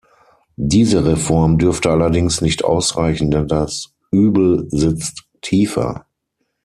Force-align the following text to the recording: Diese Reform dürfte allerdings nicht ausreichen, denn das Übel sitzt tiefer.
Diese 0.55 1.05
Reform 1.05 1.59
dürfte 1.59 1.91
allerdings 1.91 2.41
nicht 2.41 2.63
ausreichen, 2.63 3.29
denn 3.29 3.47
das 3.47 3.93
Übel 4.09 4.67
sitzt 4.71 5.25
tiefer. 5.41 6.07